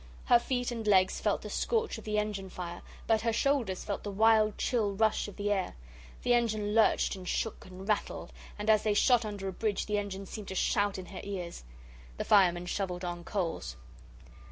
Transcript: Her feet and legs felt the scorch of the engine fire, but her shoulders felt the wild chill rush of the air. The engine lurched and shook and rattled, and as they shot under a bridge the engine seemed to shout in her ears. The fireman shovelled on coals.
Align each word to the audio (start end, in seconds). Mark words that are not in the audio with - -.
Her 0.25 0.39
feet 0.39 0.71
and 0.71 0.87
legs 0.87 1.19
felt 1.19 1.43
the 1.43 1.49
scorch 1.51 1.99
of 1.99 2.05
the 2.05 2.17
engine 2.17 2.49
fire, 2.49 2.81
but 3.05 3.21
her 3.21 3.31
shoulders 3.31 3.83
felt 3.83 4.01
the 4.01 4.09
wild 4.09 4.57
chill 4.57 4.93
rush 4.93 5.27
of 5.27 5.35
the 5.35 5.51
air. 5.51 5.75
The 6.23 6.33
engine 6.33 6.73
lurched 6.73 7.15
and 7.15 7.27
shook 7.29 7.67
and 7.67 7.87
rattled, 7.87 8.33
and 8.57 8.67
as 8.67 8.81
they 8.81 8.95
shot 8.95 9.25
under 9.25 9.47
a 9.47 9.53
bridge 9.53 9.85
the 9.85 9.99
engine 9.99 10.25
seemed 10.25 10.47
to 10.47 10.55
shout 10.55 10.97
in 10.97 11.05
her 11.05 11.21
ears. 11.23 11.63
The 12.17 12.25
fireman 12.25 12.65
shovelled 12.65 13.05
on 13.05 13.23
coals. 13.23 13.75